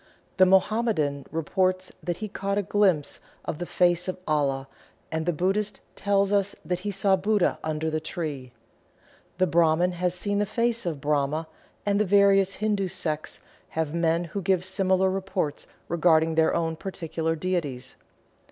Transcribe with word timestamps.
The 0.37 0.47
Mohammedan 0.47 1.27
reports 1.29 1.91
that 2.01 2.17
he 2.17 2.27
caught 2.27 2.57
a 2.57 2.63
glimpse 2.63 3.19
of 3.45 3.59
the 3.59 3.67
face 3.67 4.07
of 4.07 4.17
Allah, 4.27 4.67
and 5.11 5.27
the 5.27 5.31
Buddhist 5.31 5.79
tells 5.95 6.33
us 6.33 6.55
that 6.65 6.79
he 6.79 6.89
saw 6.89 7.15
Buddha 7.15 7.59
under 7.63 7.91
the 7.91 7.99
tree. 7.99 8.51
The 9.37 9.45
Brahman 9.45 9.91
has 9.91 10.15
seen 10.15 10.39
the 10.39 10.47
face 10.47 10.87
of 10.87 11.01
Brahma, 11.01 11.47
and 11.85 11.99
the 11.99 12.05
various 12.05 12.55
Hindu 12.55 12.87
sects 12.87 13.41
have 13.77 13.93
men 13.93 14.23
who 14.23 14.41
give 14.41 14.65
similar 14.65 15.07
reports 15.11 15.67
regarding 15.87 16.33
their 16.33 16.55
own 16.55 16.77
particular 16.77 17.35
deities. 17.35 17.95